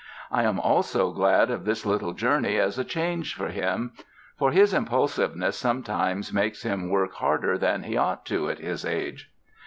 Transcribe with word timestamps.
I 0.31 0.45
am 0.45 0.59
also 0.59 1.11
glad 1.11 1.51
of 1.51 1.63
this 1.63 1.85
little 1.85 2.13
journey 2.13 2.57
as 2.57 2.79
a 2.79 2.83
change 2.83 3.35
for 3.35 3.49
him; 3.49 3.91
for 4.35 4.49
his 4.49 4.73
impulsiveness 4.73 5.55
sometimes 5.59 6.33
makes 6.33 6.63
him 6.63 6.89
work 6.89 7.13
harder 7.13 7.55
than 7.55 7.83
he 7.83 7.95
ought 7.97 8.25
to 8.25 8.49
at 8.49 8.57
his 8.57 8.83
age." 8.83 9.29